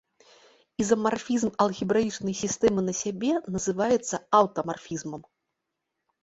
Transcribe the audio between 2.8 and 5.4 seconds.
на сябе называецца аўтамарфізмам.